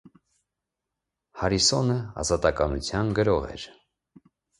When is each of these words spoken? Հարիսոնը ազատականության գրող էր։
Հարիսոնը 1.41 1.97
ազատականության 2.23 3.13
գրող 3.21 3.47
էր։ 3.57 3.67